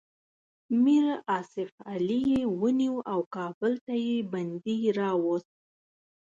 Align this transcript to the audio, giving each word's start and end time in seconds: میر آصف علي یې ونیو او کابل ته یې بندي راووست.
میر 0.83 1.05
آصف 1.37 1.71
علي 1.93 2.19
یې 2.31 2.41
ونیو 2.61 2.95
او 3.11 3.19
کابل 3.35 3.73
ته 3.85 3.93
یې 4.05 4.15
بندي 4.31 4.79
راووست. 4.97 5.53